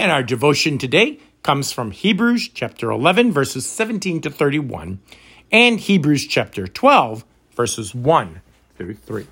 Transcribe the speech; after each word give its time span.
And 0.00 0.10
our 0.10 0.22
devotion 0.22 0.78
today 0.78 1.18
comes 1.42 1.72
from 1.72 1.90
Hebrews 1.90 2.48
chapter 2.48 2.90
11, 2.90 3.32
verses 3.32 3.68
17 3.68 4.22
to 4.22 4.30
31, 4.30 4.98
and 5.52 5.78
Hebrews 5.78 6.26
chapter 6.26 6.66
12, 6.66 7.22
verses 7.54 7.94
1 7.94 8.40
through 8.78 8.94
3. 8.94 9.26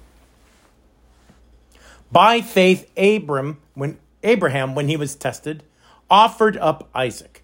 By 2.12 2.42
faith, 2.42 2.90
Abram, 2.98 3.56
when 3.72 3.96
Abraham, 4.22 4.74
when 4.74 4.88
he 4.88 4.98
was 4.98 5.14
tested, 5.14 5.62
offered 6.10 6.58
up 6.58 6.90
Isaac, 6.94 7.42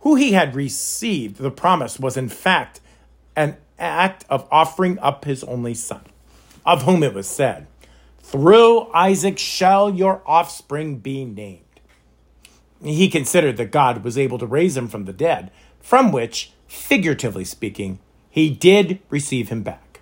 who 0.00 0.16
he 0.16 0.32
had 0.32 0.54
received. 0.54 1.38
The 1.38 1.50
promise 1.50 1.98
was, 1.98 2.18
in 2.18 2.28
fact, 2.28 2.82
an 3.34 3.56
act 3.78 4.26
of 4.28 4.46
offering 4.50 4.98
up 4.98 5.24
his 5.24 5.42
only 5.44 5.72
son, 5.72 6.04
of 6.66 6.82
whom 6.82 7.02
it 7.02 7.14
was 7.14 7.28
said, 7.28 7.66
Through 8.20 8.92
Isaac 8.92 9.38
shall 9.38 9.88
your 9.88 10.20
offspring 10.26 10.98
be 10.98 11.24
named. 11.24 11.62
He 12.82 13.08
considered 13.08 13.56
that 13.56 13.72
God 13.72 14.04
was 14.04 14.16
able 14.16 14.38
to 14.38 14.46
raise 14.46 14.76
him 14.76 14.88
from 14.88 15.04
the 15.04 15.12
dead, 15.12 15.50
from 15.80 16.12
which, 16.12 16.52
figuratively 16.66 17.44
speaking, 17.44 17.98
he 18.30 18.50
did 18.50 19.00
receive 19.10 19.48
him 19.48 19.62
back. 19.62 20.00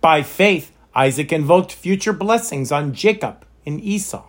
By 0.00 0.22
faith, 0.22 0.72
Isaac 0.94 1.32
invoked 1.32 1.72
future 1.72 2.12
blessings 2.12 2.70
on 2.70 2.94
Jacob 2.94 3.46
and 3.64 3.80
Esau. 3.80 4.24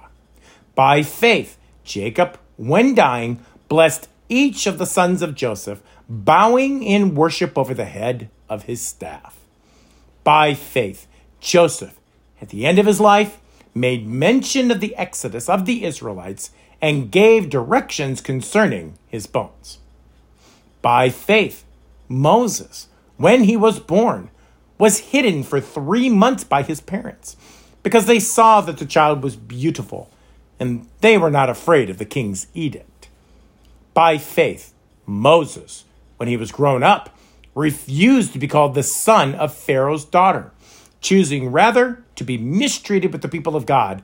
By 0.75 1.03
faith, 1.03 1.57
Jacob, 1.83 2.39
when 2.57 2.95
dying, 2.95 3.43
blessed 3.67 4.07
each 4.29 4.67
of 4.67 4.77
the 4.77 4.85
sons 4.85 5.21
of 5.21 5.35
Joseph, 5.35 5.81
bowing 6.07 6.83
in 6.83 7.15
worship 7.15 7.57
over 7.57 7.73
the 7.73 7.85
head 7.85 8.29
of 8.47 8.63
his 8.63 8.81
staff. 8.81 9.37
By 10.23 10.53
faith, 10.53 11.07
Joseph, 11.39 11.99
at 12.41 12.49
the 12.49 12.65
end 12.65 12.79
of 12.79 12.85
his 12.85 12.99
life, 12.99 13.39
made 13.73 14.07
mention 14.07 14.71
of 14.71 14.79
the 14.79 14.95
exodus 14.95 15.49
of 15.49 15.65
the 15.65 15.83
Israelites 15.83 16.51
and 16.81 17.11
gave 17.11 17.49
directions 17.49 18.21
concerning 18.21 18.97
his 19.07 19.27
bones. 19.27 19.79
By 20.81 21.09
faith, 21.09 21.65
Moses, 22.07 22.87
when 23.17 23.43
he 23.43 23.57
was 23.57 23.79
born, 23.79 24.29
was 24.77 24.99
hidden 24.99 25.43
for 25.43 25.59
three 25.59 26.09
months 26.09 26.43
by 26.43 26.63
his 26.63 26.79
parents 26.79 27.35
because 27.83 28.05
they 28.05 28.19
saw 28.19 28.61
that 28.61 28.77
the 28.77 28.85
child 28.85 29.21
was 29.23 29.35
beautiful 29.35 30.09
and 30.59 30.87
they 31.01 31.17
were 31.17 31.29
not 31.29 31.49
afraid 31.49 31.89
of 31.89 31.97
the 31.97 32.05
king's 32.05 32.47
edict. 32.53 33.09
By 33.93 34.17
faith, 34.17 34.73
Moses, 35.05 35.83
when 36.17 36.29
he 36.29 36.37
was 36.37 36.51
grown 36.51 36.83
up, 36.83 37.15
refused 37.55 38.33
to 38.33 38.39
be 38.39 38.47
called 38.47 38.73
the 38.73 38.83
son 38.83 39.35
of 39.35 39.53
Pharaoh's 39.53 40.05
daughter, 40.05 40.51
choosing 41.01 41.51
rather 41.51 42.03
to 42.15 42.23
be 42.23 42.37
mistreated 42.37 43.11
with 43.11 43.21
the 43.21 43.27
people 43.27 43.55
of 43.55 43.65
God 43.65 44.03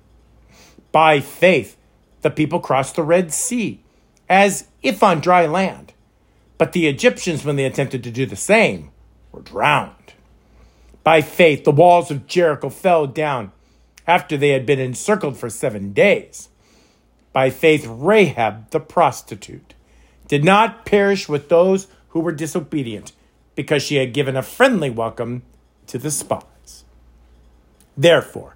By 0.91 1.19
faith, 1.19 1.77
the 2.21 2.29
people 2.29 2.59
crossed 2.59 2.95
the 2.95 3.03
Red 3.03 3.33
Sea, 3.33 3.81
as 4.29 4.67
if 4.81 5.03
on 5.03 5.19
dry 5.19 5.45
land. 5.45 5.93
But 6.57 6.73
the 6.73 6.87
Egyptians, 6.87 7.43
when 7.43 7.55
they 7.55 7.65
attempted 7.65 8.03
to 8.03 8.11
do 8.11 8.25
the 8.25 8.35
same, 8.35 8.91
were 9.31 9.41
drowned. 9.41 10.13
By 11.03 11.21
faith, 11.21 11.63
the 11.63 11.71
walls 11.71 12.11
of 12.11 12.27
Jericho 12.27 12.69
fell 12.69 13.07
down 13.07 13.51
after 14.05 14.37
they 14.37 14.49
had 14.49 14.65
been 14.65 14.79
encircled 14.79 15.37
for 15.37 15.49
seven 15.49 15.93
days. 15.93 16.49
By 17.33 17.49
faith, 17.49 17.85
Rahab 17.87 18.69
the 18.71 18.79
prostitute 18.79 19.73
did 20.27 20.43
not 20.43 20.85
perish 20.85 21.27
with 21.27 21.49
those 21.49 21.87
who 22.09 22.19
were 22.19 22.31
disobedient 22.31 23.13
because 23.55 23.83
she 23.83 23.95
had 23.95 24.13
given 24.13 24.35
a 24.35 24.43
friendly 24.43 24.89
welcome 24.89 25.43
to 25.87 25.97
the 25.97 26.11
spies. 26.11 26.85
Therefore, 27.97 28.55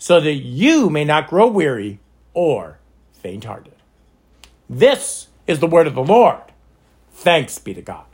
so 0.00 0.18
that 0.18 0.32
you 0.32 0.88
may 0.88 1.04
not 1.04 1.28
grow 1.28 1.46
weary 1.46 2.00
or 2.32 2.78
faint 3.12 3.44
hearted. 3.44 3.74
This 4.68 5.28
is 5.46 5.60
the 5.60 5.66
word 5.66 5.86
of 5.86 5.94
the 5.94 6.02
Lord. 6.02 6.40
Thanks 7.12 7.58
be 7.58 7.74
to 7.74 7.82
God. 7.82 8.06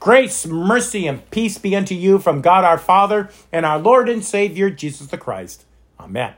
Grace, 0.00 0.44
mercy, 0.46 1.06
and 1.06 1.30
peace 1.30 1.58
be 1.58 1.76
unto 1.76 1.94
you 1.94 2.18
from 2.18 2.42
God 2.42 2.64
our 2.64 2.76
Father 2.76 3.30
and 3.52 3.64
our 3.64 3.78
Lord 3.78 4.08
and 4.08 4.22
Savior 4.24 4.68
Jesus 4.68 5.06
the 5.06 5.16
Christ. 5.16 5.64
Amen. 5.98 6.34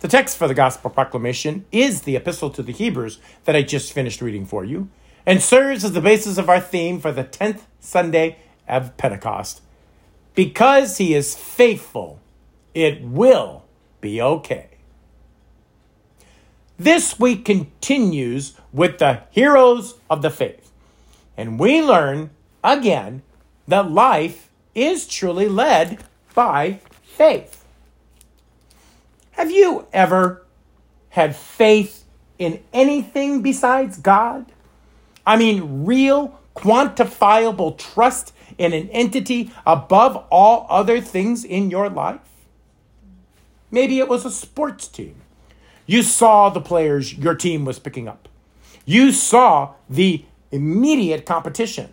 The 0.00 0.08
text 0.08 0.36
for 0.36 0.46
the 0.46 0.54
Gospel 0.54 0.90
proclamation 0.90 1.64
is 1.72 2.02
the 2.02 2.16
Epistle 2.16 2.50
to 2.50 2.62
the 2.62 2.72
Hebrews 2.72 3.18
that 3.46 3.56
I 3.56 3.62
just 3.62 3.94
finished 3.94 4.20
reading 4.20 4.44
for 4.44 4.62
you 4.62 4.90
and 5.24 5.42
serves 5.42 5.84
as 5.84 5.92
the 5.92 6.02
basis 6.02 6.36
of 6.36 6.50
our 6.50 6.60
theme 6.60 7.00
for 7.00 7.12
the 7.12 7.24
10th 7.24 7.62
Sunday 7.80 8.36
of 8.68 8.96
Pentecost. 8.98 9.62
Because 10.34 10.98
he 10.98 11.14
is 11.14 11.34
faithful, 11.34 12.20
it 12.78 13.02
will 13.02 13.64
be 14.00 14.22
okay. 14.22 14.68
This 16.78 17.18
week 17.18 17.44
continues 17.44 18.54
with 18.72 18.98
the 18.98 19.22
heroes 19.30 19.96
of 20.08 20.22
the 20.22 20.30
faith, 20.30 20.70
and 21.36 21.58
we 21.58 21.82
learn 21.82 22.30
again 22.62 23.22
that 23.66 23.90
life 23.90 24.48
is 24.76 25.08
truly 25.08 25.48
led 25.48 26.04
by 26.34 26.78
faith. 27.02 27.64
Have 29.32 29.50
you 29.50 29.88
ever 29.92 30.46
had 31.10 31.34
faith 31.34 32.04
in 32.38 32.62
anything 32.72 33.42
besides 33.42 33.98
God? 33.98 34.46
I 35.26 35.36
mean, 35.36 35.84
real, 35.84 36.38
quantifiable 36.54 37.76
trust 37.76 38.32
in 38.56 38.72
an 38.72 38.88
entity 38.90 39.50
above 39.66 40.24
all 40.30 40.66
other 40.70 41.00
things 41.00 41.44
in 41.44 41.70
your 41.70 41.88
life? 41.88 42.20
Maybe 43.70 43.98
it 43.98 44.08
was 44.08 44.24
a 44.24 44.30
sports 44.30 44.88
team. 44.88 45.16
You 45.86 46.02
saw 46.02 46.50
the 46.50 46.60
players 46.60 47.14
your 47.14 47.34
team 47.34 47.64
was 47.64 47.78
picking 47.78 48.08
up. 48.08 48.28
You 48.84 49.12
saw 49.12 49.74
the 49.88 50.24
immediate 50.50 51.26
competition. 51.26 51.92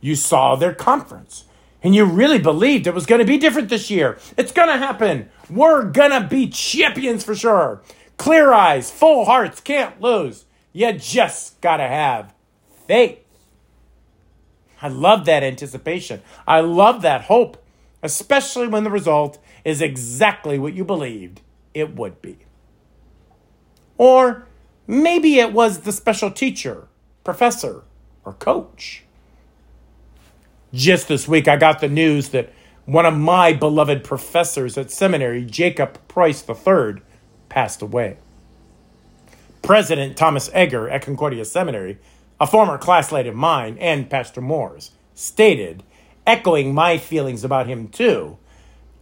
You 0.00 0.16
saw 0.16 0.56
their 0.56 0.74
conference 0.74 1.44
and 1.82 1.94
you 1.94 2.06
really 2.06 2.38
believed 2.38 2.86
it 2.86 2.94
was 2.94 3.06
going 3.06 3.18
to 3.20 3.26
be 3.26 3.36
different 3.36 3.68
this 3.68 3.90
year. 3.90 4.18
It's 4.38 4.52
going 4.52 4.68
to 4.68 4.78
happen. 4.78 5.28
We're 5.50 5.84
going 5.84 6.10
to 6.10 6.26
be 6.26 6.48
champions 6.48 7.22
for 7.22 7.34
sure. 7.34 7.82
Clear 8.16 8.52
eyes, 8.52 8.90
full 8.90 9.26
hearts, 9.26 9.60
can't 9.60 10.00
lose. 10.00 10.46
You 10.72 10.92
just 10.92 11.60
got 11.60 11.76
to 11.76 11.86
have 11.86 12.32
faith. 12.86 13.18
I 14.80 14.88
love 14.88 15.26
that 15.26 15.42
anticipation. 15.42 16.22
I 16.46 16.60
love 16.60 17.02
that 17.02 17.22
hope, 17.22 17.62
especially 18.04 18.68
when 18.68 18.84
the 18.84 18.90
result 18.90 19.38
is 19.64 19.80
exactly 19.80 20.58
what 20.58 20.74
you 20.74 20.84
believed 20.84 21.40
it 21.72 21.96
would 21.96 22.20
be. 22.20 22.36
Or 23.96 24.46
maybe 24.86 25.40
it 25.40 25.52
was 25.52 25.80
the 25.80 25.92
special 25.92 26.30
teacher, 26.30 26.86
professor, 27.24 27.82
or 28.24 28.34
coach. 28.34 29.04
Just 30.72 31.08
this 31.08 31.26
week, 31.26 31.48
I 31.48 31.56
got 31.56 31.80
the 31.80 31.88
news 31.88 32.28
that 32.28 32.52
one 32.84 33.06
of 33.06 33.16
my 33.16 33.54
beloved 33.54 34.04
professors 34.04 34.76
at 34.76 34.90
seminary, 34.90 35.42
Jacob 35.42 35.98
Preus 36.06 36.44
III, 36.46 37.00
passed 37.48 37.80
away. 37.80 38.18
President 39.62 40.18
Thomas 40.18 40.50
Egger 40.52 40.90
at 40.90 41.00
Concordia 41.00 41.46
Seminary, 41.46 41.98
a 42.38 42.46
former 42.46 42.76
classmate 42.76 43.26
of 43.26 43.34
mine 43.34 43.78
and 43.80 44.10
Pastor 44.10 44.42
Moore's, 44.42 44.90
stated, 45.14 45.82
echoing 46.26 46.74
my 46.74 46.98
feelings 46.98 47.44
about 47.44 47.66
him 47.66 47.88
too, 47.88 48.38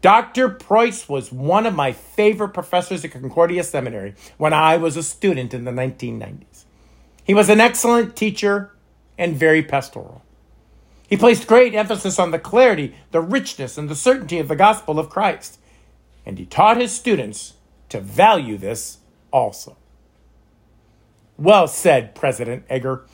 Dr. 0.01 0.49
Preus 0.49 1.09
was 1.09 1.31
one 1.31 1.65
of 1.65 1.75
my 1.75 1.93
favorite 1.93 2.51
professors 2.51 3.05
at 3.05 3.13
Concordia 3.13 3.63
Seminary 3.63 4.15
when 4.37 4.53
I 4.53 4.77
was 4.77 4.97
a 4.97 5.03
student 5.03 5.55
in 5.55 5.65
the 5.65 5.71
1990s. 5.71 6.65
He 7.25 7.35
was 7.35 7.49
an 7.49 7.61
excellent 7.61 8.17
teacher 8.17 8.73
and 9.17 9.37
very 9.37 9.63
pastoral. 9.63 10.23
He 11.09 11.17
placed 11.17 11.47
great 11.47 11.75
emphasis 11.75 12.19
on 12.19 12.33
the 12.33 12.39
clarity, 12.39 12.95
the 13.11 13.21
richness, 13.21 13.79
and 13.79 13.89
the 13.89 13.95
certainty 13.95 14.39
of 14.39 14.49
the 14.49 14.57
gospel 14.57 14.99
of 14.99 15.11
Christ, 15.11 15.59
and 16.27 16.39
he 16.39 16.47
taught 16.47 16.81
his 16.81 16.93
students 16.93 17.55
to 17.91 18.01
value 18.01 18.57
this 18.57 18.99
also. 19.31 19.77
Well 21.37 21.69
said, 21.69 22.15
President 22.15 22.65
Egger. 22.69 23.05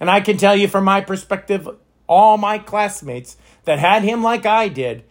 And 0.00 0.10
I 0.10 0.20
can 0.20 0.36
tell 0.36 0.56
you 0.56 0.66
from 0.66 0.84
my 0.84 1.00
perspective, 1.00 1.68
all 2.10 2.36
my 2.36 2.58
classmates 2.58 3.36
that 3.64 3.78
had 3.78 4.02
him 4.02 4.20
like 4.20 4.44
I 4.44 4.66
did, 4.66 5.04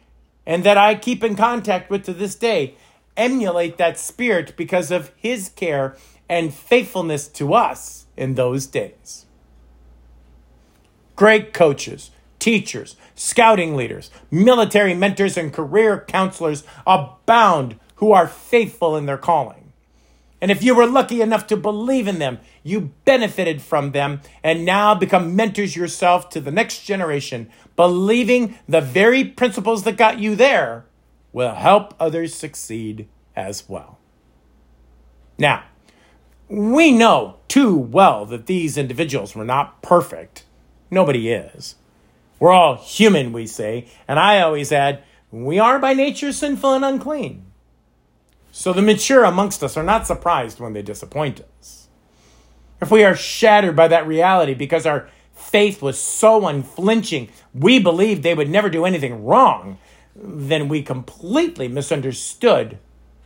and 0.45 0.65
that 0.65 0.77
I 0.77 0.95
keep 0.95 1.23
in 1.23 1.37
contact 1.37 1.89
with 1.89 2.03
to 2.03 2.13
this 2.13 2.35
day, 2.35 2.75
emulate 3.15 3.77
that 3.77 3.97
spirit 3.97 4.53
because 4.57 4.91
of 4.91 5.11
his 5.15 5.49
care 5.49 5.95
and 6.27 6.53
faithfulness 6.53 7.29
to 7.29 7.53
us 7.53 8.05
in 8.17 8.35
those 8.35 8.65
days. 8.65 9.25
Great 11.15 11.53
coaches, 11.53 12.11
teachers, 12.37 12.97
scouting 13.15 13.77
leaders, 13.77 14.11
military 14.29 14.93
mentors, 14.93 15.37
and 15.37 15.53
career 15.53 16.03
counselors 16.05 16.63
abound 16.85 17.79
who 17.95 18.11
are 18.11 18.27
faithful 18.27 18.97
in 18.97 19.05
their 19.05 19.17
calling. 19.17 19.58
And 20.41 20.51
if 20.51 20.63
you 20.63 20.73
were 20.73 20.87
lucky 20.87 21.21
enough 21.21 21.47
to 21.47 21.57
believe 21.57 22.07
in 22.07 22.19
them, 22.19 22.39
you 22.63 22.93
benefited 23.03 23.61
from 23.61 23.91
them 23.91 24.21
and 24.43 24.65
now 24.65 24.95
become 24.95 25.35
mentors 25.35 25.75
yourself 25.75 26.29
to 26.29 26.39
the 26.39 26.51
next 26.51 26.85
generation, 26.85 27.49
believing 27.75 28.57
the 28.67 28.81
very 28.81 29.25
principles 29.25 29.83
that 29.83 29.97
got 29.97 30.19
you 30.19 30.35
there 30.35 30.85
will 31.33 31.55
help 31.55 31.93
others 31.99 32.33
succeed 32.33 33.07
as 33.35 33.67
well. 33.67 33.99
Now, 35.37 35.63
we 36.47 36.91
know 36.91 37.37
too 37.47 37.75
well 37.77 38.25
that 38.25 38.47
these 38.47 38.77
individuals 38.77 39.35
were 39.35 39.45
not 39.45 39.81
perfect. 39.81 40.45
Nobody 40.89 41.29
is. 41.29 41.75
We're 42.39 42.51
all 42.51 42.75
human, 42.75 43.33
we 43.33 43.45
say, 43.45 43.87
and 44.07 44.17
I 44.17 44.41
always 44.41 44.71
add, 44.71 45.03
we 45.31 45.59
are 45.59 45.77
by 45.77 45.93
nature 45.93 46.31
sinful 46.31 46.73
and 46.73 46.85
unclean. 46.85 47.45
So 48.59 48.73
the 48.73 48.81
mature 48.81 49.23
amongst 49.23 49.63
us 49.63 49.77
are 49.77 49.83
not 49.83 50.05
surprised 50.05 50.59
when 50.59 50.73
they 50.73 50.81
disappoint 50.81 51.39
us. 51.61 51.87
If 52.81 52.91
we 52.91 53.05
are 53.05 53.15
shattered 53.15 53.73
by 53.73 53.87
that 53.87 54.05
reality 54.05 54.53
because 54.53 54.85
our 54.85 55.07
faith 55.31 55.81
was 55.81 55.97
so 55.97 56.45
unflinching, 56.45 57.29
we 57.53 57.79
believed 57.79 58.21
they 58.21 58.33
would 58.33 58.49
never 58.49 58.69
do 58.69 58.83
anything 58.83 59.23
wrong, 59.23 59.77
then 60.13 60.67
we 60.67 60.81
completely 60.83 61.69
misunderstood 61.69 62.79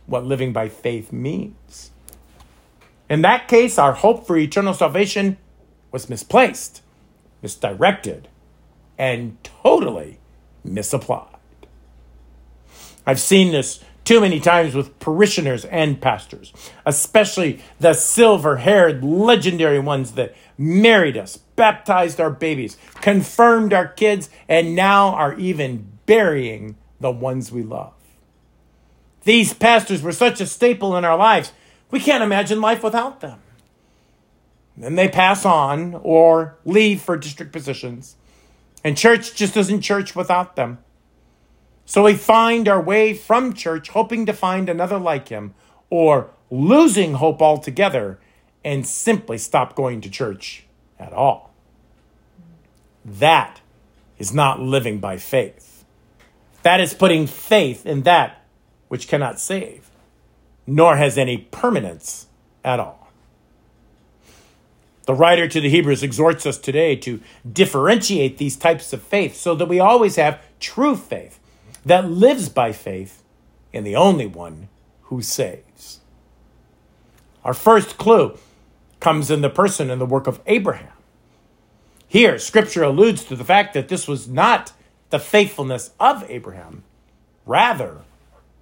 what 0.06 0.24
living 0.24 0.52
by 0.52 0.68
faith 0.68 1.12
means. 1.12 1.90
In 3.10 3.22
that 3.22 3.48
case, 3.48 3.76
our 3.76 3.94
hope 3.94 4.28
for 4.28 4.36
eternal 4.36 4.72
salvation 4.72 5.36
was 5.90 6.08
misplaced, 6.08 6.80
misdirected, 7.42 8.28
and 8.96 9.36
totally 9.42 10.20
misapplied. 10.62 11.26
I've 13.04 13.18
seen 13.18 13.50
this 13.50 13.80
too 14.04 14.20
many 14.20 14.38
times 14.38 14.74
with 14.74 14.98
parishioners 15.00 15.64
and 15.66 16.00
pastors, 16.00 16.52
especially 16.84 17.60
the 17.80 17.94
silver 17.94 18.58
haired 18.58 19.02
legendary 19.02 19.80
ones 19.80 20.12
that 20.12 20.34
married 20.58 21.16
us, 21.16 21.36
baptized 21.36 22.20
our 22.20 22.30
babies, 22.30 22.76
confirmed 23.00 23.72
our 23.72 23.88
kids, 23.88 24.30
and 24.48 24.76
now 24.76 25.14
are 25.14 25.34
even 25.34 25.90
burying 26.06 26.76
the 27.00 27.10
ones 27.10 27.50
we 27.50 27.62
love. 27.62 27.94
These 29.24 29.54
pastors 29.54 30.02
were 30.02 30.12
such 30.12 30.40
a 30.40 30.46
staple 30.46 30.96
in 30.96 31.04
our 31.04 31.16
lives 31.16 31.52
we 31.94 32.00
can't 32.00 32.24
imagine 32.24 32.60
life 32.60 32.82
without 32.82 33.20
them. 33.20 33.40
Then 34.76 34.96
they 34.96 35.08
pass 35.08 35.44
on 35.44 35.94
or 36.02 36.56
leave 36.64 37.00
for 37.00 37.16
district 37.16 37.52
positions. 37.52 38.16
And 38.82 38.98
church 38.98 39.36
just 39.36 39.56
isn't 39.56 39.82
church 39.82 40.16
without 40.16 40.56
them. 40.56 40.78
So 41.86 42.04
we 42.04 42.14
find 42.14 42.68
our 42.68 42.80
way 42.80 43.14
from 43.14 43.52
church 43.52 43.90
hoping 43.90 44.26
to 44.26 44.32
find 44.32 44.68
another 44.68 44.98
like 44.98 45.28
him, 45.28 45.54
or 45.90 46.30
losing 46.50 47.14
hope 47.14 47.42
altogether 47.42 48.18
and 48.64 48.86
simply 48.86 49.38
stop 49.38 49.74
going 49.74 50.00
to 50.00 50.10
church 50.10 50.64
at 50.98 51.12
all. 51.12 51.52
That 53.04 53.60
is 54.18 54.32
not 54.32 54.60
living 54.60 54.98
by 54.98 55.18
faith. 55.18 55.84
That 56.62 56.80
is 56.80 56.94
putting 56.94 57.26
faith 57.26 57.84
in 57.84 58.02
that 58.02 58.42
which 58.88 59.08
cannot 59.08 59.38
save 59.38 59.90
nor 60.66 60.96
has 60.96 61.18
any 61.18 61.38
permanence 61.38 62.26
at 62.64 62.80
all. 62.80 63.08
The 65.06 65.14
writer 65.14 65.46
to 65.46 65.60
the 65.60 65.68
Hebrews 65.68 66.02
exhorts 66.02 66.46
us 66.46 66.56
today 66.56 66.96
to 66.96 67.20
differentiate 67.50 68.38
these 68.38 68.56
types 68.56 68.92
of 68.92 69.02
faith 69.02 69.36
so 69.36 69.54
that 69.54 69.68
we 69.68 69.78
always 69.78 70.16
have 70.16 70.42
true 70.60 70.96
faith 70.96 71.38
that 71.84 72.10
lives 72.10 72.48
by 72.48 72.72
faith 72.72 73.22
in 73.72 73.84
the 73.84 73.96
only 73.96 74.26
one 74.26 74.68
who 75.02 75.20
saves. 75.20 76.00
Our 77.44 77.54
first 77.54 77.98
clue 77.98 78.38
comes 79.00 79.30
in 79.30 79.42
the 79.42 79.50
person 79.50 79.90
and 79.90 80.00
the 80.00 80.06
work 80.06 80.26
of 80.26 80.40
Abraham. 80.46 80.92
Here, 82.08 82.38
scripture 82.38 82.84
alludes 82.84 83.24
to 83.24 83.36
the 83.36 83.44
fact 83.44 83.74
that 83.74 83.88
this 83.88 84.08
was 84.08 84.28
not 84.28 84.72
the 85.10 85.18
faithfulness 85.18 85.90
of 86.00 86.24
Abraham, 86.30 86.84
rather, 87.44 88.02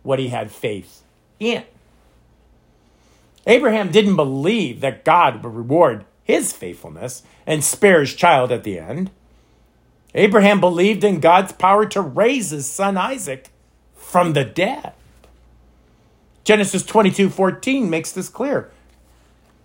what 0.03 0.19
he 0.19 0.29
had 0.29 0.51
faith 0.51 1.03
in. 1.39 1.65
Abraham 3.47 3.91
didn't 3.91 4.17
believe 4.17 4.81
that 4.81 5.05
God 5.05 5.43
would 5.43 5.55
reward 5.55 6.05
his 6.25 6.53
faithfulness 6.53 7.23
and 7.47 7.63
spare 7.63 8.01
his 8.01 8.15
child 8.15 8.51
at 8.53 8.65
the 8.65 8.79
end. 8.79 9.11
Abraham 10.15 10.61
believed 10.61 11.05
in 11.05 11.21
God's 11.21 11.53
power 11.53 11.87
to 11.87 12.01
raise 12.01 12.51
his 12.51 12.69
son 12.69 12.97
Isaac 12.97 13.49
from 13.95 14.35
the 14.35 14.45
dead. 14.45 14.93
Genesis 16.45 16.85
22 16.85 17.31
14 17.31 17.89
makes 17.89 18.13
this 18.13 18.29
clear. 18.29 18.71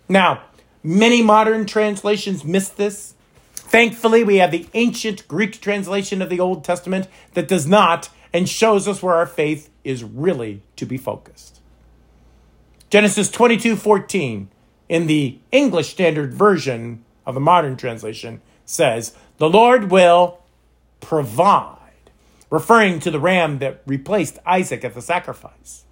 Now, 0.07 0.44
many 0.83 1.21
modern 1.21 1.65
translations 1.65 2.45
miss 2.45 2.69
this. 2.69 3.15
Thankfully, 3.55 4.23
we 4.23 4.38
have 4.38 4.51
the 4.51 4.67
ancient 4.73 5.27
Greek 5.27 5.59
translation 5.59 6.21
of 6.21 6.29
the 6.29 6.39
Old 6.39 6.63
Testament 6.63 7.07
that 7.33 7.47
does 7.47 7.67
not 7.67 8.09
and 8.31 8.47
shows 8.47 8.88
us 8.88 9.01
where 9.01 9.15
our 9.15 9.25
faith 9.25 9.69
is 9.83 10.03
really 10.03 10.61
to 10.75 10.85
be 10.85 10.97
focused. 10.97 11.59
Genesis 12.89 13.29
22 13.29 13.75
14 13.75 14.49
in 14.88 15.07
the 15.07 15.39
English 15.51 15.89
Standard 15.89 16.33
Version 16.33 17.03
of 17.25 17.33
the 17.33 17.41
modern 17.41 17.75
translation 17.75 18.41
says, 18.63 19.13
The 19.37 19.49
Lord 19.49 19.91
will 19.91 20.39
provide, 20.99 22.09
referring 22.49 22.99
to 23.01 23.11
the 23.11 23.19
ram 23.19 23.59
that 23.59 23.81
replaced 23.85 24.39
Isaac 24.45 24.83
at 24.83 24.95
the 24.95 25.01
sacrifice. 25.01 25.83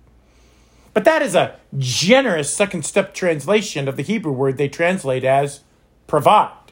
But 0.94 1.04
that 1.04 1.22
is 1.22 1.36
a 1.36 1.60
generous 1.78 2.52
second 2.52 2.86
step 2.86 3.14
translation 3.14 3.88
of 3.88 3.98
the 3.98 4.04
Hebrew 4.04 4.32
word 4.32 4.58
they 4.58 4.70
translate 4.70 5.24
as 5.24 5.62
provide. 6.08 6.72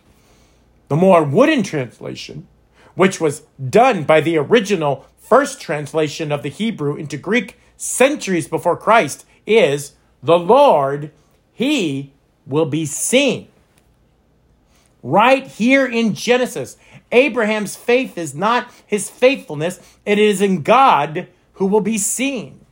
The 0.87 0.95
more 0.95 1.23
wooden 1.23 1.61
translation, 1.61 2.47
which 2.95 3.19
was 3.19 3.43
done 3.69 4.03
by 4.03 4.21
the 4.21 4.37
original 4.37 5.05
first 5.17 5.61
translation 5.61 6.31
of 6.31 6.41
the 6.41 6.49
Hebrew 6.49 6.95
into 6.95 7.17
Greek 7.17 7.59
centuries 7.77 8.47
before 8.47 8.77
Christ, 8.77 9.25
is 9.45 9.93
the 10.21 10.39
Lord, 10.39 11.11
he 11.51 12.13
will 12.45 12.65
be 12.65 12.85
seen. 12.85 13.49
Right 15.03 15.45
here 15.45 15.85
in 15.85 16.15
Genesis, 16.15 16.77
Abraham's 17.11 17.75
faith 17.75 18.17
is 18.17 18.33
not 18.33 18.71
his 18.87 19.09
faithfulness, 19.09 19.79
it 20.05 20.17
is 20.17 20.41
in 20.41 20.63
God 20.63 21.27
who 21.53 21.65
will 21.65 21.81
be 21.81 21.97
seen. 21.97 22.65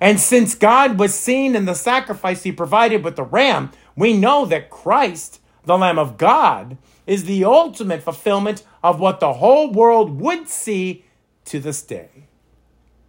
And 0.00 0.18
since 0.18 0.54
God 0.54 0.98
was 0.98 1.14
seen 1.14 1.54
in 1.54 1.64
the 1.64 1.74
sacrifice 1.74 2.44
he 2.44 2.52
provided 2.52 3.04
with 3.04 3.16
the 3.16 3.24
ram, 3.24 3.70
we 3.96 4.16
know 4.16 4.46
that 4.46 4.70
Christ, 4.70 5.40
the 5.64 5.76
Lamb 5.76 5.98
of 5.98 6.16
God, 6.16 6.78
is 7.06 7.24
the 7.24 7.44
ultimate 7.44 8.02
fulfillment 8.02 8.64
of 8.82 9.00
what 9.00 9.20
the 9.20 9.34
whole 9.34 9.70
world 9.70 10.20
would 10.20 10.48
see 10.48 11.04
to 11.44 11.60
this 11.60 11.82
day. 11.82 12.26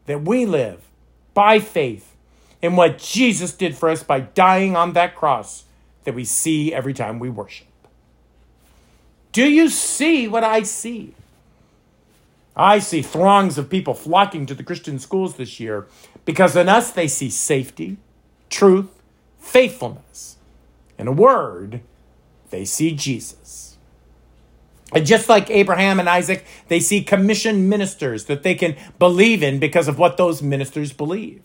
That 0.07 0.23
we 0.23 0.45
live 0.45 0.81
by 1.33 1.59
faith 1.59 2.15
in 2.61 2.75
what 2.75 2.97
Jesus 2.97 3.53
did 3.53 3.75
for 3.75 3.89
us 3.89 4.03
by 4.03 4.19
dying 4.19 4.75
on 4.75 4.93
that 4.93 5.15
cross 5.15 5.65
that 6.03 6.15
we 6.15 6.25
see 6.25 6.73
every 6.73 6.93
time 6.93 7.19
we 7.19 7.29
worship. 7.29 7.67
Do 9.33 9.43
you 9.49 9.67
see 9.67 10.27
what 10.27 10.43
I 10.43 10.63
see? 10.63 11.15
I 12.55 12.79
see 12.79 13.01
throngs 13.01 13.57
of 13.57 13.69
people 13.69 13.95
flocking 13.95 14.45
to 14.45 14.53
the 14.53 14.63
Christian 14.63 14.99
schools 14.99 15.35
this 15.35 15.59
year 15.59 15.87
because 16.23 16.55
in 16.55 16.69
us 16.69 16.91
they 16.91 17.07
see 17.07 17.31
safety, 17.31 17.97
truth, 18.49 18.89
faithfulness. 19.39 20.37
In 20.99 21.07
a 21.07 21.11
word, 21.11 21.81
they 22.51 22.63
see 22.63 22.91
Jesus. 22.95 23.77
And 24.93 25.03
just 25.05 25.27
like 25.27 25.49
Abraham 25.49 25.99
and 25.99 26.07
Isaac, 26.07 26.45
they 26.67 26.79
see 26.79 27.03
commissioned 27.03 27.67
ministers 27.67 28.25
that 28.25 28.43
they 28.43 28.53
can 28.53 28.75
believe 28.99 29.41
in 29.41 29.57
because 29.57 29.87
of 29.87 29.97
what 29.97 30.17
those 30.17 30.43
ministers 30.43 30.93
believe. 30.93 31.41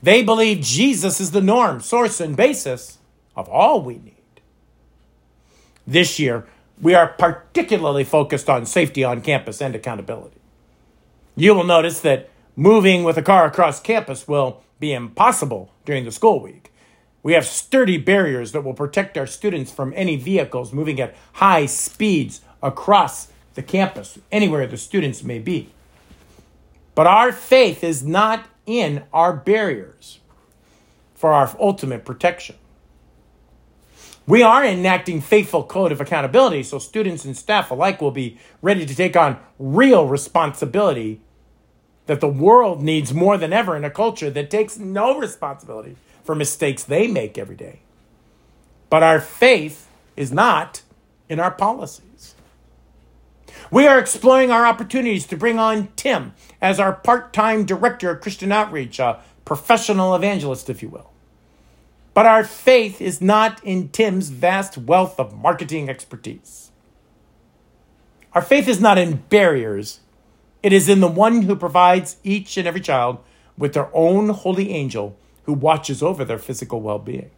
They 0.00 0.22
believe 0.22 0.60
Jesus 0.60 1.20
is 1.20 1.32
the 1.32 1.40
norm, 1.40 1.80
source, 1.80 2.20
and 2.20 2.36
basis 2.36 2.98
of 3.34 3.48
all 3.48 3.82
we 3.82 3.94
need. 3.94 4.12
This 5.86 6.20
year, 6.20 6.46
we 6.80 6.94
are 6.94 7.08
particularly 7.08 8.04
focused 8.04 8.50
on 8.50 8.66
safety 8.66 9.04
on 9.04 9.20
campus 9.20 9.60
and 9.60 9.74
accountability. 9.74 10.40
You 11.36 11.54
will 11.54 11.64
notice 11.64 12.00
that 12.00 12.30
moving 12.56 13.04
with 13.04 13.16
a 13.16 13.22
car 13.22 13.46
across 13.46 13.80
campus 13.80 14.28
will 14.28 14.62
be 14.80 14.92
impossible 14.92 15.70
during 15.84 16.04
the 16.04 16.12
school 16.12 16.40
week. 16.40 16.72
We 17.22 17.32
have 17.32 17.46
sturdy 17.46 17.96
barriers 17.96 18.52
that 18.52 18.62
will 18.62 18.74
protect 18.74 19.16
our 19.16 19.26
students 19.26 19.72
from 19.72 19.92
any 19.96 20.16
vehicles 20.16 20.72
moving 20.72 21.00
at 21.00 21.14
high 21.34 21.66
speeds 21.66 22.42
across 22.62 23.28
the 23.54 23.62
campus, 23.62 24.18
anywhere 24.30 24.66
the 24.66 24.76
students 24.76 25.22
may 25.22 25.38
be. 25.38 25.70
But 26.94 27.06
our 27.06 27.32
faith 27.32 27.82
is 27.82 28.02
not 28.02 28.46
in 28.66 29.04
our 29.12 29.32
barriers 29.32 30.20
for 31.14 31.32
our 31.32 31.54
ultimate 31.58 32.04
protection. 32.04 32.56
We 34.26 34.42
are 34.42 34.64
enacting 34.64 35.20
faithful 35.20 35.64
code 35.64 35.92
of 35.92 36.00
accountability 36.00 36.62
so 36.62 36.78
students 36.78 37.26
and 37.26 37.36
staff 37.36 37.70
alike 37.70 38.00
will 38.00 38.10
be 38.10 38.38
ready 38.62 38.86
to 38.86 38.94
take 38.94 39.16
on 39.16 39.38
real 39.58 40.06
responsibility 40.06 41.20
that 42.06 42.20
the 42.20 42.28
world 42.28 42.82
needs 42.82 43.12
more 43.12 43.36
than 43.36 43.52
ever 43.52 43.76
in 43.76 43.84
a 43.84 43.90
culture 43.90 44.30
that 44.30 44.50
takes 44.50 44.78
no 44.78 45.18
responsibility 45.18 45.96
for 46.22 46.34
mistakes 46.34 46.82
they 46.82 47.06
make 47.06 47.36
every 47.36 47.56
day. 47.56 47.80
But 48.88 49.02
our 49.02 49.20
faith 49.20 49.88
is 50.16 50.32
not 50.32 50.82
in 51.28 51.38
our 51.38 51.50
policies. 51.50 52.34
We 53.70 53.86
are 53.86 53.98
exploring 53.98 54.50
our 54.50 54.66
opportunities 54.66 55.26
to 55.26 55.36
bring 55.36 55.58
on 55.58 55.88
Tim 55.96 56.32
as 56.62 56.80
our 56.80 56.92
part 56.92 57.32
time 57.32 57.64
director 57.64 58.10
of 58.10 58.20
Christian 58.20 58.52
outreach, 58.52 58.98
a 58.98 59.20
professional 59.44 60.14
evangelist, 60.14 60.70
if 60.70 60.82
you 60.82 60.88
will. 60.88 61.13
But 62.14 62.26
our 62.26 62.44
faith 62.44 63.00
is 63.00 63.20
not 63.20 63.62
in 63.64 63.88
Tim's 63.88 64.28
vast 64.28 64.78
wealth 64.78 65.18
of 65.18 65.36
marketing 65.36 65.90
expertise. 65.90 66.70
Our 68.32 68.42
faith 68.42 68.68
is 68.68 68.80
not 68.80 68.98
in 68.98 69.24
barriers, 69.28 70.00
it 70.62 70.72
is 70.72 70.88
in 70.88 71.00
the 71.00 71.08
one 71.08 71.42
who 71.42 71.56
provides 71.56 72.16
each 72.24 72.56
and 72.56 72.66
every 72.66 72.80
child 72.80 73.18
with 73.58 73.74
their 73.74 73.94
own 73.94 74.30
holy 74.30 74.70
angel 74.70 75.16
who 75.44 75.52
watches 75.52 76.02
over 76.02 76.24
their 76.24 76.38
physical 76.38 76.80
well 76.80 76.98
being. 76.98 77.30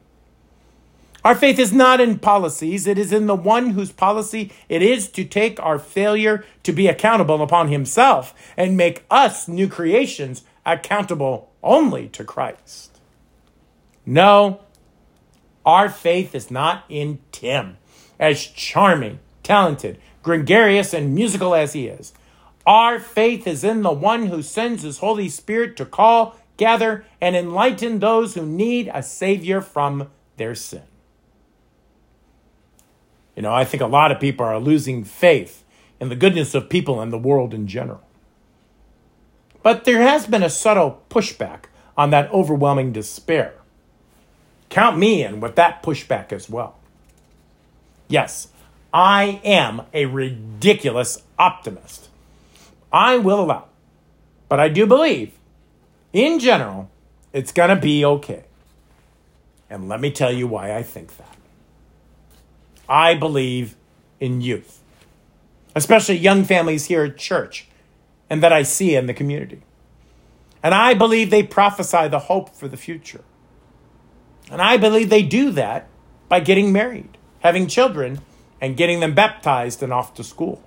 Our 1.25 1.35
faith 1.35 1.59
is 1.59 1.73
not 1.73 2.01
in 2.01 2.21
policies, 2.21 2.87
it 2.87 2.99
is 2.99 3.13
in 3.13 3.27
the 3.27 3.35
one 3.35 3.71
whose 3.71 3.91
policy 3.91 4.53
it 4.69 4.81
is 4.81 5.09
to 5.09 5.25
take 5.25 5.59
our 5.61 5.79
failure 5.79 6.45
to 6.63 6.73
be 6.73 6.87
accountable 6.87 7.43
upon 7.43 7.69
himself 7.69 8.33
and 8.57 8.77
make 8.77 9.05
us 9.11 9.49
new 9.49 9.69
creations 9.69 10.45
accountable 10.65 11.51
only 11.65 12.09
to 12.11 12.23
Christ. 12.23 13.01
No, 14.07 14.61
our 15.67 15.89
faith 15.89 16.35
is 16.35 16.51
not 16.51 16.85
in 16.89 17.19
Tim, 17.33 17.77
as 18.21 18.47
charming, 18.47 19.19
talented, 19.43 19.99
gregarious, 20.23 20.95
and 20.95 21.15
musical 21.15 21.55
as 21.55 21.73
he 21.73 21.89
is. 21.89 22.15
Our 22.65 23.01
faith 23.01 23.47
is 23.47 23.65
in 23.65 23.83
the 23.83 23.93
one 23.93 24.27
who 24.27 24.43
sends 24.43 24.83
his 24.83 24.99
Holy 24.99 25.29
Spirit 25.29 25.77
to 25.77 25.85
call, 25.85 26.37
gather, 26.57 27.05
and 27.21 27.35
enlighten 27.35 27.99
those 27.99 28.35
who 28.35 28.47
need 28.47 28.91
a 28.95 29.03
Savior 29.03 29.61
from 29.61 30.09
their 30.37 30.55
sin. 30.55 30.83
You 33.35 33.43
know, 33.43 33.53
I 33.53 33.65
think 33.65 33.83
a 33.83 33.87
lot 33.87 34.13
of 34.13 34.21
people 34.21 34.47
are 34.47 34.59
losing 34.59 35.05
faith 35.05 35.65
in 36.01 36.09
the 36.09 36.17
goodness 36.17 36.55
of 36.55 36.69
people 36.69 37.01
and 37.01 37.13
the 37.13 37.19
world 37.19 37.53
in 37.53 37.67
general. 37.67 38.03
But 39.63 39.85
there 39.85 40.03
has 40.03 40.27
been 40.27 40.43
a 40.43 40.51
subtle 40.51 41.03
pushback 41.11 41.65
on 41.97 42.11
that 42.11 42.31
overwhelming 42.31 42.93
despair. 42.93 43.55
Count 44.69 44.99
me 44.99 45.23
in 45.23 45.41
with 45.41 45.57
that 45.57 45.83
pushback 45.83 46.33
as 46.33 46.51
well. 46.51 46.77
Yes, 48.09 48.49
I 48.93 49.41
am 49.45 49.83
a 49.93 50.07
ridiculous 50.07 51.23
optimist. 51.39 52.09
I 52.93 53.19
will 53.19 53.41
allow. 53.41 53.67
But 54.49 54.61
I 54.61 54.69
do 54.69 54.87
believe, 54.87 55.33
in 56.13 56.39
general, 56.39 56.91
it's 57.33 57.53
going 57.53 57.71
to 57.71 57.77
be 57.77 58.05
okay. 58.05 58.45
And 59.69 59.89
let 59.89 60.01
me 60.01 60.11
tell 60.11 60.33
you 60.33 60.47
why 60.47 60.75
I 60.75 60.83
think 60.83 61.17
that. 61.17 61.37
I 62.89 63.15
believe 63.15 63.75
in 64.21 64.41
youth, 64.41 64.81
especially 65.75 66.17
young 66.17 66.45
families 66.45 66.87
here 66.87 67.05
at 67.05 67.17
church 67.19 67.67
and 68.31 68.43
that 68.43 68.53
I 68.53 68.63
see 68.63 68.95
in 68.95 69.07
the 69.07 69.15
community. 69.15 69.63
And 70.63 70.75
I 70.75 70.95
believe 70.95 71.31
they 71.31 71.43
prophesy 71.43 72.09
the 72.09 72.21
hope 72.21 72.55
for 72.55 72.69
the 72.69 72.77
future. 72.77 73.23
And 74.51 74.63
I 74.63 74.77
believe 74.77 75.11
they 75.11 75.23
do 75.23 75.51
that 75.53 75.89
by 76.29 76.41
getting 76.41 76.73
married, 76.73 77.17
having 77.41 77.67
children, 77.67 78.21
and 78.61 78.77
getting 78.77 79.01
them 79.01 79.15
baptized 79.15 79.83
and 79.83 79.93
off 79.93 80.15
to 80.15 80.25
school. 80.25 80.63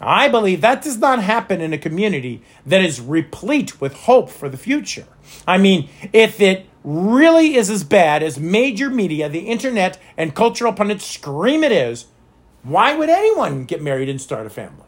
I 0.00 0.28
believe 0.28 0.62
that 0.62 0.82
does 0.82 0.96
not 0.96 1.22
happen 1.22 1.60
in 1.60 1.74
a 1.74 1.78
community 1.78 2.42
that 2.64 2.80
is 2.80 3.00
replete 3.00 3.80
with 3.80 3.92
hope 3.94 4.30
for 4.30 4.48
the 4.48 4.56
future. 4.56 5.06
I 5.46 5.58
mean, 5.58 5.90
if 6.12 6.40
it 6.40 6.66
really 6.82 7.56
is 7.56 7.68
as 7.68 7.84
bad 7.84 8.22
as 8.22 8.38
major 8.38 8.88
media, 8.88 9.28
the 9.28 9.40
internet, 9.40 9.98
and 10.16 10.34
cultural 10.34 10.72
pundits 10.72 11.04
scream 11.04 11.62
it 11.62 11.72
is, 11.72 12.06
why 12.62 12.94
would 12.94 13.10
anyone 13.10 13.64
get 13.64 13.82
married 13.82 14.08
and 14.08 14.20
start 14.20 14.46
a 14.46 14.50
family? 14.50 14.84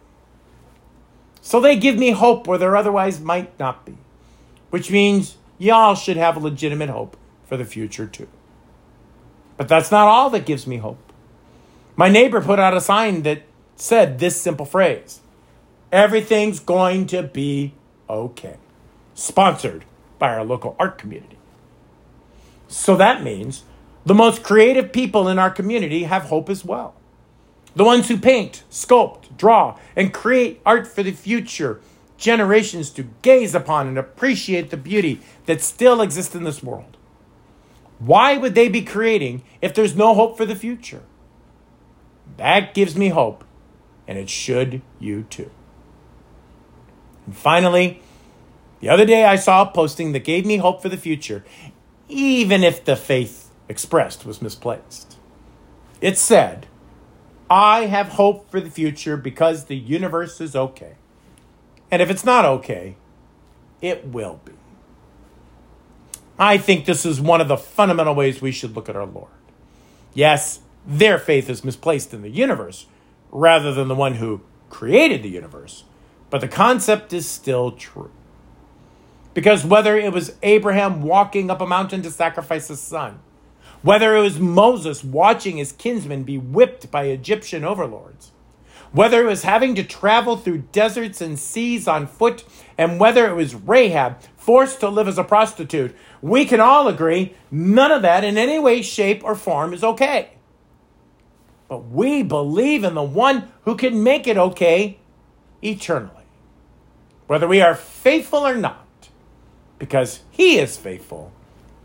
So 1.43 1.61
they 1.61 1.77
give 1.77 1.99
me 1.99 2.13
hope 2.13 2.47
where 2.47 2.59
there 2.59 2.77
otherwise 2.77 3.21
might 3.21 3.59
not 3.59 3.85
be, 3.85 3.99
which 4.71 4.91
means 4.91 5.37
y'all 5.59 5.95
should 5.95 6.17
have 6.17 6.37
a 6.37 6.41
legitimate 6.41 6.89
hope 6.89 7.17
for 7.53 7.59
the 7.59 7.65
future 7.67 8.07
too. 8.07 8.29
But 9.59 9.69
that's 9.69 9.91
not 9.91 10.09
all 10.09 10.31
that 10.31 10.47
gives 10.47 10.67
me 10.67 10.79
hope. 10.79 11.13
My 11.97 12.09
neighbor 12.09 12.41
put 12.41 12.59
out 12.59 12.75
a 12.75 12.81
sign 12.81 13.25
that 13.25 13.43
said 13.77 14.19
this 14.19 14.41
simple 14.41 14.65
phrase 14.65 15.21
Everything's 15.93 16.61
going 16.61 17.07
to 17.09 17.23
be 17.23 17.75
okay. 18.09 18.57
Sponsored 19.13 19.85
by 20.19 20.31
our 20.31 20.47
local 20.47 20.75
art 20.79 20.97
community. 20.97 21.37
So 22.69 22.97
that 22.97 23.23
means 23.23 23.65
the 24.07 24.15
most 24.15 24.43
creative 24.43 24.91
people 24.91 25.29
in 25.29 25.39
our 25.39 25.51
community 25.51 26.05
have 26.05 26.23
hope 26.23 26.49
as 26.49 26.65
well. 26.65 26.95
The 27.77 27.85
ones 27.85 28.09
who 28.09 28.17
paint, 28.17 28.63
sculpt, 28.71 29.37
draw, 29.37 29.79
and 29.95 30.15
create 30.15 30.63
art 30.65 30.87
for 30.87 31.03
the 31.03 31.13
future 31.13 31.83
generations 32.17 32.89
to 32.93 33.11
gaze 33.21 33.55
upon 33.55 33.89
and 33.89 33.99
appreciate 33.99 34.71
the 34.71 34.79
beauty 34.79 35.21
that 35.45 35.61
still 35.61 36.01
exists 36.01 36.35
in 36.35 36.45
this 36.45 36.63
world. 36.63 36.97
Why 38.05 38.37
would 38.37 38.57
they 38.57 38.69
be 38.69 38.83
creating 38.83 39.43
if 39.61 39.75
there's 39.75 39.95
no 39.95 40.15
hope 40.15 40.37
for 40.37 40.45
the 40.45 40.57
future? 40.57 41.03
That 42.37 42.75
gives 42.75 42.97
me 42.97 43.11
hope, 43.11 43.45
and 44.09 44.19
it 44.19 44.29
should 44.29 44.83
you 44.99 45.23
too. 45.25 45.51
And 47.27 47.37
finally, 47.37 48.03
the 48.81 48.89
other 48.89 49.07
day 49.07 49.25
I 49.25 49.37
saw 49.37 49.63
a 49.63 49.71
posting 49.71 50.11
that 50.13 50.25
gave 50.25 50.45
me 50.45 50.57
hope 50.57 50.83
for 50.83 50.89
the 50.89 50.97
future, 50.97 51.45
even 52.09 52.65
if 52.65 52.85
the 52.85 52.97
faith 52.97 53.51
expressed 53.69 54.27
was 54.27 54.43
misplaced. 54.43 55.17
It 56.01 56.19
said, 56.19 56.67
I 57.49 57.87
have 57.87 58.09
hope 58.09 58.51
for 58.51 58.61
the 58.61 58.71
future 58.71 59.17
because 59.17 59.67
the 59.67 59.77
universe 59.77 60.41
is 60.41 60.57
okay. 60.57 60.95
And 61.89 62.03
if 62.03 62.11
it's 62.11 62.25
not 62.25 62.45
okay, 62.45 62.97
it 63.81 64.07
will 64.07 64.41
be. 64.45 64.53
I 66.39 66.59
think 66.59 66.85
this 66.85 67.05
is 67.05 67.21
one 67.21 67.41
of 67.41 67.49
the 67.49 67.57
fundamental 67.57 68.15
ways 68.15 68.41
we 68.41 68.53
should 68.53 68.75
look 68.75 68.89
at 68.89 68.97
our 68.97 69.07
Lord. 69.07 69.31
Yes, 70.15 70.61
their 70.87 71.19
faith 71.19 71.49
is 71.49 71.65
misplaced 71.65 72.13
in 72.13 72.23
the 72.23 72.31
universe 72.31 72.87
rather 73.31 73.73
than 73.73 73.89
the 73.89 73.95
one 73.95 74.15
who 74.15 74.43
created 74.71 75.23
the 75.23 75.29
universe, 75.29 75.85
but 76.31 76.41
the 76.41 76.49
concept 76.49 77.13
is 77.13 77.29
still 77.29 77.73
true. 77.73 78.11
Because 79.35 79.65
whether 79.65 79.97
it 79.97 80.13
was 80.13 80.37
Abraham 80.43 81.03
walking 81.03 81.51
up 81.51 81.61
a 81.61 81.67
mountain 81.67 82.03
to 82.03 82.11
sacrifice 82.11 82.69
his 82.69 82.81
son, 82.81 83.21
whether 83.83 84.17
it 84.17 84.21
was 84.21 84.39
Moses 84.39 85.03
watching 85.03 85.57
his 85.57 85.73
kinsmen 85.73 86.23
be 86.23 86.39
whipped 86.39 86.91
by 86.91 87.05
Egyptian 87.05 87.65
overlords, 87.65 88.33
whether 88.93 89.23
it 89.23 89.29
was 89.29 89.43
having 89.43 89.75
to 89.75 89.83
travel 89.83 90.37
through 90.37 90.65
deserts 90.73 91.21
and 91.21 91.39
seas 91.39 91.89
on 91.89 92.07
foot, 92.07 92.45
and 92.77 93.01
whether 93.01 93.27
it 93.27 93.35
was 93.35 93.55
Rahab 93.55 94.19
forced 94.43 94.81
to 94.81 94.89
live 94.89 95.07
as 95.07 95.19
a 95.19 95.25
prostitute, 95.25 95.95
we 96.21 96.45
can 96.45 96.61
all 96.61 96.89
agree 96.89 97.35
none 97.51 97.93
of 97.93 98.03
that 98.03 98.25
in 98.25 98.37
any 98.37 98.59
way, 98.59 98.83
shape, 98.83 99.23
or 99.23 99.35
form 99.35 99.73
is 99.73 99.85
okay. 99.85 100.31
But 101.69 101.89
we 101.89 102.23
believe 102.23 102.85
in 102.85 102.95
the 102.95 103.03
one 103.03 103.49
who 103.65 103.77
can 103.77 104.03
make 104.03 104.27
it 104.27 104.37
okay 104.37 104.99
eternally, 105.63 106.25
whether 107.29 107.47
we 107.47 107.61
are 107.61 107.75
faithful 107.75 108.47
or 108.47 108.57
not, 108.57 108.87
because 109.79 110.21
he 110.31 110.59
is 110.59 110.77
faithful, 110.77 111.33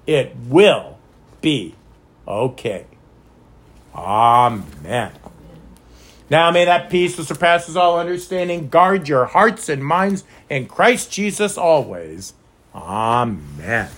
it 0.08 0.36
will 0.36 0.98
be 1.42 1.76
okay. 2.28 2.88
Amen. 3.94 5.12
Now 6.30 6.52
may 6.52 6.66
that 6.66 6.90
peace 6.90 7.16
that 7.16 7.26
surpasses 7.26 7.78
all 7.78 8.00
understanding 8.00 8.68
guard 8.68 9.08
your 9.08 9.26
hearts 9.26 9.70
and 9.70 9.86
minds 9.86 10.24
in 10.50 10.66
Christ 10.66 11.12
Jesus 11.12 11.58
always. 11.58 12.34
Amen. 12.78 13.90